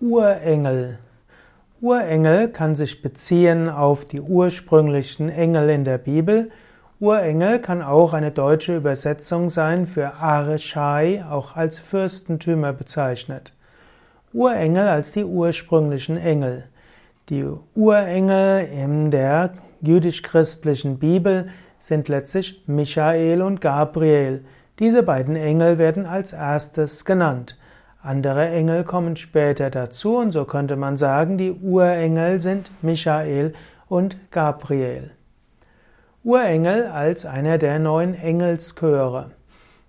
Urengel. 0.00 0.98
Urengel 1.80 2.50
kann 2.50 2.76
sich 2.76 3.02
beziehen 3.02 3.68
auf 3.68 4.04
die 4.04 4.20
ursprünglichen 4.20 5.28
Engel 5.28 5.70
in 5.70 5.84
der 5.84 5.98
Bibel. 5.98 6.52
Urengel 7.00 7.58
kann 7.58 7.82
auch 7.82 8.12
eine 8.12 8.30
deutsche 8.30 8.76
Übersetzung 8.76 9.48
sein 9.48 9.88
für 9.88 10.14
Arishai, 10.14 11.24
auch 11.28 11.56
als 11.56 11.80
Fürstentümer 11.80 12.72
bezeichnet. 12.72 13.52
Urengel 14.32 14.86
als 14.86 15.10
die 15.10 15.24
ursprünglichen 15.24 16.16
Engel. 16.16 16.66
Die 17.28 17.44
Urengel 17.74 18.68
in 18.72 19.10
der 19.10 19.54
jüdisch-christlichen 19.80 21.00
Bibel 21.00 21.48
sind 21.80 22.06
letztlich 22.06 22.62
Michael 22.68 23.42
und 23.42 23.60
Gabriel. 23.60 24.44
Diese 24.78 25.02
beiden 25.02 25.34
Engel 25.34 25.78
werden 25.78 26.06
als 26.06 26.34
erstes 26.34 27.04
genannt. 27.04 27.56
Andere 28.00 28.48
Engel 28.50 28.84
kommen 28.84 29.16
später 29.16 29.70
dazu 29.70 30.18
und 30.18 30.30
so 30.30 30.44
könnte 30.44 30.76
man 30.76 30.96
sagen, 30.96 31.36
die 31.36 31.50
Urengel 31.50 32.38
sind 32.38 32.70
Michael 32.80 33.54
und 33.88 34.30
Gabriel. 34.30 35.10
Urengel 36.22 36.86
als 36.86 37.26
einer 37.26 37.58
der 37.58 37.80
neun 37.80 38.14
Engelschöre. 38.14 39.32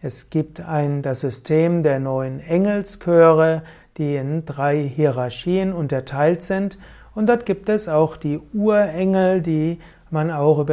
Es 0.00 0.30
gibt 0.30 0.60
ein, 0.60 1.02
das 1.02 1.20
System 1.20 1.82
der 1.82 2.00
neun 2.00 2.40
Engelschöre, 2.40 3.62
die 3.98 4.16
in 4.16 4.46
drei 4.46 4.78
Hierarchien 4.78 5.74
unterteilt 5.74 6.42
sind. 6.42 6.78
Und 7.14 7.28
dort 7.28 7.44
gibt 7.44 7.68
es 7.68 7.86
auch 7.86 8.16
die 8.16 8.40
Urengel, 8.54 9.42
die 9.42 9.78
man 10.10 10.30
auch, 10.30 10.64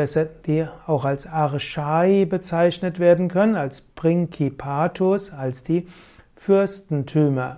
die 0.46 0.66
auch 0.85 1.04
als 1.04 1.27
Archai 1.27 2.26
bezeichnet 2.26 2.99
werden 2.99 3.27
können, 3.27 3.55
als 3.55 3.82
Principatus, 3.82 5.34
als 5.34 5.63
die 5.63 5.88
Fürstentümer. 6.38 7.58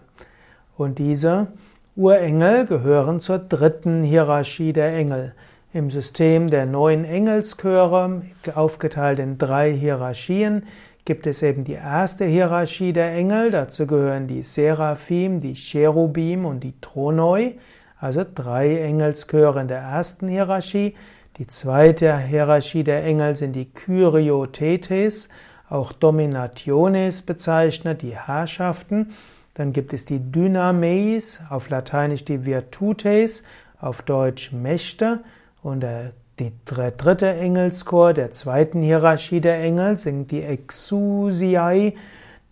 Und 0.77 0.97
diese 0.97 1.47
Urengel 1.95 2.65
gehören 2.65 3.19
zur 3.19 3.39
dritten 3.39 4.03
Hierarchie 4.03 4.73
der 4.73 4.95
Engel. 4.95 5.33
Im 5.71 5.91
System 5.91 6.49
der 6.49 6.65
neun 6.65 7.05
Engelschöre, 7.05 8.23
aufgeteilt 8.55 9.19
in 9.19 9.37
drei 9.37 9.71
Hierarchien, 9.71 10.63
gibt 11.05 11.27
es 11.27 11.43
eben 11.43 11.63
die 11.63 11.73
erste 11.73 12.25
Hierarchie 12.25 12.93
der 12.93 13.13
Engel. 13.13 13.51
Dazu 13.51 13.85
gehören 13.85 14.27
die 14.27 14.43
Seraphim, 14.43 15.39
die 15.39 15.55
Cherubim 15.55 16.45
und 16.45 16.63
die 16.63 16.73
Thronoi, 16.81 17.57
also 17.99 18.23
drei 18.33 18.79
Engelschöre 18.79 19.61
in 19.61 19.67
der 19.67 19.79
ersten 19.79 20.27
Hierarchie. 20.27 20.95
Die 21.37 21.47
zweite 21.47 22.17
Hierarchie 22.17 22.83
der 22.83 23.03
Engel 23.03 23.35
sind 23.35 23.53
die 23.53 23.71
Kyriotetes, 23.71 25.29
auch 25.69 25.91
Dominationes 25.91 27.21
bezeichnet, 27.21 28.01
die 28.01 28.17
Herrschaften. 28.17 29.11
Dann 29.53 29.73
gibt 29.73 29.93
es 29.93 30.05
die 30.05 30.19
Dynameis, 30.19 31.41
auf 31.49 31.69
Lateinisch 31.69 32.25
die 32.25 32.45
Virtutes, 32.45 33.43
auf 33.79 34.01
Deutsch 34.01 34.51
Mächte. 34.51 35.19
Und 35.61 35.81
der, 35.81 36.13
die, 36.39 36.51
der 36.75 36.91
dritte 36.91 37.29
Engelschor 37.29 38.13
der 38.13 38.31
zweiten 38.31 38.81
Hierarchie 38.81 39.41
der 39.41 39.59
Engel 39.61 39.97
sind 39.97 40.31
die 40.31 40.43
Exousiae, 40.43 41.93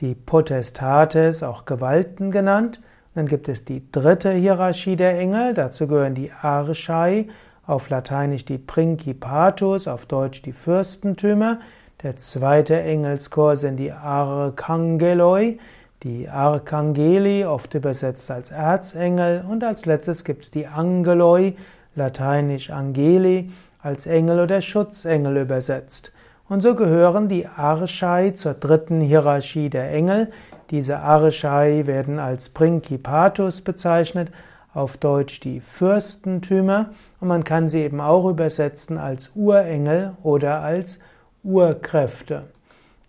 die 0.02 0.16
Potestates, 0.16 1.44
auch 1.44 1.66
Gewalten 1.66 2.32
genannt. 2.32 2.82
Dann 3.16 3.26
gibt 3.26 3.50
es 3.50 3.66
die 3.66 3.92
dritte 3.92 4.32
Hierarchie 4.34 4.96
der 4.96 5.18
Engel, 5.18 5.54
dazu 5.56 5.88
gehören 5.88 6.14
die 6.14 6.32
Archai, 6.32 7.28
auf 7.66 7.90
Lateinisch 7.90 8.46
die 8.46 8.60
Principatus, 8.60 9.88
auf 9.88 10.06
Deutsch 10.06 10.42
die 10.44 10.54
Fürstentümer. 10.54 11.60
Der 12.04 12.16
zweite 12.16 12.80
Engelschor 12.80 13.56
sind 13.56 13.78
die 13.78 13.92
Archangeloi, 13.92 15.58
die 16.04 16.30
Archangeli, 16.30 17.44
oft 17.44 17.74
übersetzt 17.74 18.30
als 18.30 18.52
Erzengel. 18.52 19.44
Und 19.50 19.64
als 19.64 19.88
letztes 19.88 20.24
gibt 20.24 20.44
es 20.44 20.52
die 20.52 20.68
Angeloi, 20.68 21.54
lateinisch 21.96 22.70
Angeli, 22.70 23.50
als 23.82 24.06
Engel 24.06 24.42
oder 24.42 24.62
Schutzengel 24.62 25.38
übersetzt. 25.38 26.12
Und 26.48 26.62
so 26.62 26.76
gehören 26.76 27.30
die 27.30 27.48
Archai 27.48 28.30
zur 28.30 28.54
dritten 28.54 29.02
Hierarchie 29.02 29.72
der 29.72 29.92
Engel. 29.92 30.32
Diese 30.70 31.00
Archai 31.00 31.88
werden 31.88 32.20
als 32.20 32.50
Principatus 32.50 33.62
bezeichnet, 33.62 34.30
auf 34.72 34.98
Deutsch 34.98 35.40
die 35.40 35.62
Fürstentümer. 35.62 36.92
Und 37.20 37.30
man 37.30 37.44
kann 37.44 37.68
sie 37.68 37.82
eben 37.82 38.02
auch 38.02 38.30
übersetzen 38.30 39.00
als 39.00 39.32
Urengel 39.34 40.14
oder 40.22 40.62
als 40.62 41.00
Urkräfte. 41.44 42.44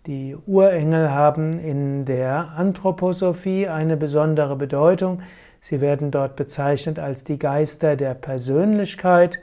Die 0.05 0.35
Urengel 0.47 1.11
haben 1.11 1.59
in 1.59 2.05
der 2.05 2.53
Anthroposophie 2.55 3.67
eine 3.67 3.97
besondere 3.97 4.55
Bedeutung. 4.55 5.21
Sie 5.59 5.81
werden 5.81 6.09
dort 6.09 6.35
bezeichnet 6.35 6.99
als 6.99 7.23
die 7.23 7.37
Geister 7.37 7.95
der 7.95 8.13
Persönlichkeit. 8.13 9.39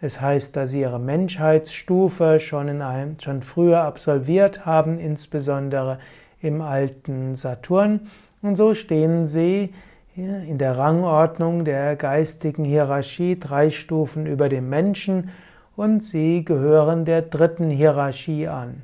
Es 0.00 0.20
heißt, 0.20 0.56
dass 0.56 0.70
sie 0.70 0.80
ihre 0.80 0.98
Menschheitsstufe 0.98 2.40
schon, 2.40 2.68
in 2.68 2.82
einem, 2.82 3.20
schon 3.20 3.42
früher 3.42 3.82
absolviert 3.82 4.66
haben, 4.66 4.98
insbesondere 4.98 5.98
im 6.40 6.60
alten 6.60 7.34
Saturn. 7.34 8.00
Und 8.42 8.56
so 8.56 8.74
stehen 8.74 9.26
sie 9.26 9.72
in 10.16 10.58
der 10.58 10.76
Rangordnung 10.76 11.64
der 11.64 11.96
geistigen 11.96 12.64
Hierarchie 12.64 13.38
drei 13.38 13.70
Stufen 13.70 14.26
über 14.26 14.48
dem 14.48 14.68
Menschen 14.68 15.30
und 15.76 16.02
sie 16.02 16.44
gehören 16.44 17.04
der 17.04 17.22
dritten 17.22 17.70
Hierarchie 17.70 18.48
an. 18.48 18.82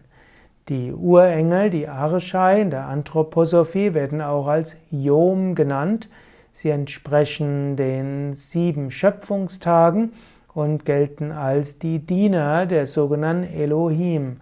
Die 0.69 0.93
Urengel, 0.93 1.71
die 1.71 1.87
Archai 1.87 2.63
in 2.63 2.71
der 2.71 2.87
Anthroposophie 2.87 3.95
werden 3.95 4.21
auch 4.21 4.49
als 4.49 4.77
Yom 4.91 5.55
genannt. 5.55 6.09
Sie 6.53 6.71
entsprechen 6.71 7.77
den 7.77 8.35
sieben 8.35 8.91
Schöpfungstagen 8.91 10.13
und 10.55 10.85
gelten 10.85 11.31
als 11.31 11.79
die 11.79 12.01
Diener 12.01 12.67
der 12.67 12.87
sogenannten 12.87 13.45
Elohim. 13.45 14.39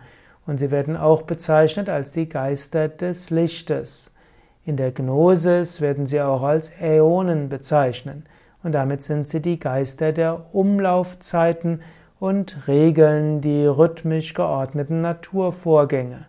Und 0.47 0.59
sie 0.61 0.71
werden 0.71 0.97
auch 0.97 1.23
bezeichnet 1.23 1.89
als 1.89 2.13
die 2.13 2.29
Geister 2.29 2.89
des 2.89 3.31
Lichtes. 3.31 4.13
In 4.65 4.79
der 4.79 4.93
Gnosis 4.93 5.83
werden 5.83 6.07
sie 6.07 6.23
auch 6.23 6.43
als 6.43 6.71
Äonen 6.81 7.51
bezeichnet. 7.51 8.23
Und 8.63 8.73
damit 8.73 9.03
sind 9.03 9.29
sie 9.29 9.43
die 9.43 9.59
Geister 9.59 10.13
der 10.13 10.55
Umlaufzeiten 10.55 11.83
und 12.21 12.69
regeln 12.69 13.41
die 13.41 13.67
rhythmisch 13.67 14.35
geordneten 14.35 15.01
Naturvorgänge. 15.01 16.27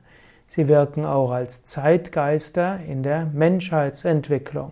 Sie 0.47 0.67
wirken 0.67 1.05
auch 1.05 1.31
als 1.31 1.65
Zeitgeister 1.65 2.79
in 2.87 3.03
der 3.03 3.25
Menschheitsentwicklung. 3.25 4.71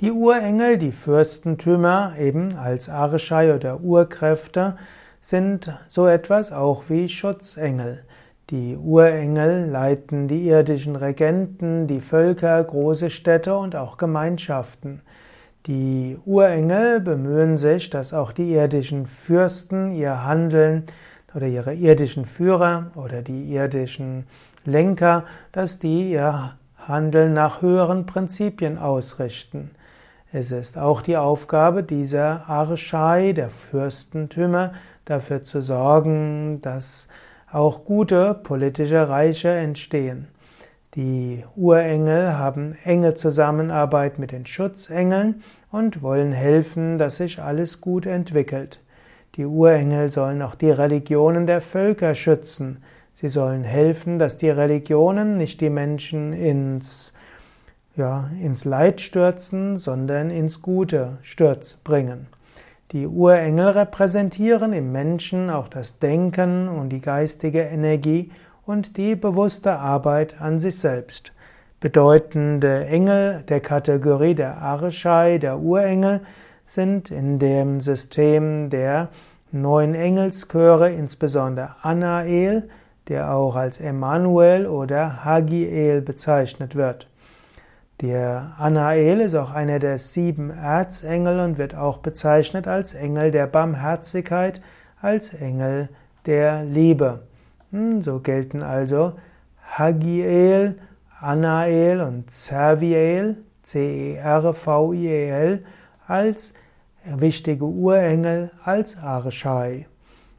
Die 0.00 0.10
Urengel, 0.10 0.76
die 0.78 0.92
Fürstentümer, 0.92 2.14
eben 2.18 2.56
als 2.56 2.88
Archai 2.88 3.54
oder 3.54 3.80
Urkräfte, 3.80 4.76
sind 5.20 5.78
so 5.88 6.06
etwas 6.06 6.52
auch 6.52 6.84
wie 6.88 7.08
Schutzengel. 7.08 8.04
Die 8.50 8.76
Urengel 8.76 9.66
leiten 9.66 10.28
die 10.28 10.48
irdischen 10.48 10.96
Regenten, 10.96 11.86
die 11.86 12.00
Völker, 12.00 12.62
große 12.62 13.08
Städte 13.08 13.56
und 13.56 13.74
auch 13.76 13.96
Gemeinschaften. 13.96 15.00
Die 15.66 16.18
Urengel 16.26 17.00
bemühen 17.00 17.56
sich, 17.56 17.88
dass 17.88 18.12
auch 18.12 18.32
die 18.32 18.52
irdischen 18.52 19.06
Fürsten 19.06 19.92
ihr 19.92 20.22
Handeln 20.22 20.84
oder 21.34 21.46
ihre 21.46 21.72
irdischen 21.72 22.26
Führer 22.26 22.90
oder 22.96 23.22
die 23.22 23.50
irdischen 23.50 24.26
Lenker, 24.66 25.24
dass 25.52 25.78
die 25.78 26.10
ihr 26.12 26.58
Handeln 26.76 27.32
nach 27.32 27.62
höheren 27.62 28.04
Prinzipien 28.04 28.76
ausrichten. 28.76 29.70
Es 30.32 30.50
ist 30.50 30.76
auch 30.76 31.00
die 31.00 31.16
Aufgabe 31.16 31.82
dieser 31.82 32.46
Archai, 32.46 33.32
der 33.32 33.48
Fürstentümer, 33.48 34.72
dafür 35.06 35.44
zu 35.44 35.62
sorgen, 35.62 36.60
dass 36.60 37.08
auch 37.50 37.86
gute 37.86 38.34
politische 38.34 39.08
Reiche 39.08 39.48
entstehen. 39.48 40.28
Die 40.94 41.42
Urengel 41.56 42.38
haben 42.38 42.76
enge 42.84 43.14
Zusammenarbeit 43.14 44.20
mit 44.20 44.30
den 44.30 44.46
Schutzengeln 44.46 45.42
und 45.72 46.02
wollen 46.02 46.30
helfen, 46.30 46.98
dass 46.98 47.16
sich 47.16 47.42
alles 47.42 47.80
gut 47.80 48.06
entwickelt. 48.06 48.78
Die 49.34 49.44
Urengel 49.44 50.08
sollen 50.08 50.40
auch 50.40 50.54
die 50.54 50.70
Religionen 50.70 51.46
der 51.46 51.60
Völker 51.60 52.14
schützen. 52.14 52.84
Sie 53.14 53.26
sollen 53.26 53.64
helfen, 53.64 54.20
dass 54.20 54.36
die 54.36 54.50
Religionen 54.50 55.36
nicht 55.36 55.60
die 55.60 55.70
Menschen 55.70 56.32
ins, 56.32 57.12
ja, 57.96 58.30
ins 58.40 58.64
Leid 58.64 59.00
stürzen, 59.00 59.78
sondern 59.78 60.30
ins 60.30 60.62
Gute 60.62 61.18
Stürz 61.22 61.76
bringen. 61.82 62.28
Die 62.92 63.08
Urengel 63.08 63.70
repräsentieren 63.70 64.72
im 64.72 64.92
Menschen 64.92 65.50
auch 65.50 65.66
das 65.66 65.98
Denken 65.98 66.68
und 66.68 66.90
die 66.90 67.00
geistige 67.00 67.62
Energie 67.62 68.30
und 68.66 68.96
die 68.96 69.16
bewusste 69.16 69.78
Arbeit 69.78 70.40
an 70.40 70.58
sich 70.58 70.78
selbst. 70.78 71.32
Bedeutende 71.80 72.86
Engel 72.86 73.44
der 73.48 73.60
Kategorie 73.60 74.34
der 74.34 74.58
Archai, 74.58 75.38
der 75.38 75.58
Urengel, 75.58 76.20
sind 76.64 77.10
in 77.10 77.38
dem 77.38 77.80
System 77.80 78.70
der 78.70 79.10
neun 79.52 79.94
Engelschöre 79.94 80.90
insbesondere 80.90 81.76
Anael, 81.82 82.68
der 83.08 83.34
auch 83.34 83.54
als 83.54 83.80
Emmanuel 83.80 84.66
oder 84.66 85.24
Hagiel 85.24 86.00
bezeichnet 86.00 86.74
wird. 86.74 87.06
Der 88.00 88.54
Anael 88.58 89.20
ist 89.20 89.34
auch 89.34 89.52
einer 89.52 89.78
der 89.78 89.98
sieben 89.98 90.50
Erzengel 90.50 91.38
und 91.38 91.58
wird 91.58 91.76
auch 91.76 91.98
bezeichnet 91.98 92.66
als 92.66 92.94
Engel 92.94 93.30
der 93.30 93.46
Barmherzigkeit, 93.46 94.60
als 95.00 95.34
Engel 95.34 95.90
der 96.26 96.64
Liebe. 96.64 97.20
So 98.00 98.20
gelten 98.20 98.62
also 98.62 99.14
Hagiel, 99.60 100.78
Anael 101.20 102.02
und 102.02 102.30
Cerviel, 102.30 103.38
C-E-R-V-I-E-L, 103.64 105.64
als 106.06 106.54
wichtige 107.04 107.64
Urengel, 107.64 108.52
als 108.62 108.96
Arshai. 108.96 109.88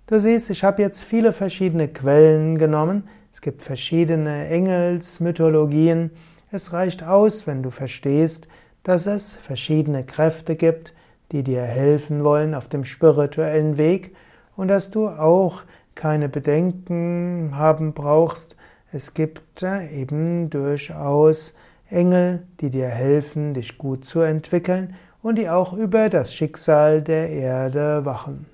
Du 0.07 0.17
siehst, 0.17 0.49
ich 0.49 0.63
habe 0.63 0.81
jetzt 0.81 1.03
viele 1.03 1.33
verschiedene 1.33 1.89
Quellen 1.89 2.57
genommen. 2.57 3.09
Es 3.33 3.41
gibt 3.41 3.63
verschiedene 3.63 4.47
Engelsmythologien. 4.47 6.11
Es 6.51 6.71
reicht 6.71 7.03
aus, 7.03 7.47
wenn 7.47 7.63
du 7.63 7.69
verstehst, 7.69 8.47
dass 8.83 9.07
es 9.07 9.33
verschiedene 9.33 10.05
Kräfte 10.05 10.55
gibt, 10.55 10.93
die 11.33 11.43
dir 11.43 11.63
helfen 11.63 12.23
wollen 12.23 12.55
auf 12.55 12.69
dem 12.69 12.85
spirituellen 12.85 13.77
Weg 13.77 14.15
und 14.55 14.69
dass 14.69 14.89
du 14.89 15.09
auch 15.09 15.63
keine 15.95 16.29
Bedenken 16.29 17.51
haben 17.53 17.93
brauchst. 17.93 18.55
Es 18.91 19.13
gibt 19.13 19.63
eben 19.63 20.49
durchaus 20.49 21.53
Engel, 21.89 22.43
die 22.59 22.69
dir 22.69 22.87
helfen, 22.87 23.53
dich 23.53 23.77
gut 23.77 24.05
zu 24.05 24.19
entwickeln 24.21 24.95
und 25.21 25.37
die 25.37 25.49
auch 25.49 25.73
über 25.73 26.09
das 26.09 26.33
Schicksal 26.33 27.01
der 27.01 27.29
Erde 27.29 28.05
wachen. 28.05 28.45